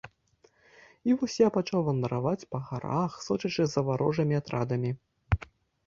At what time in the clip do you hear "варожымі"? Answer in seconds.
3.91-4.33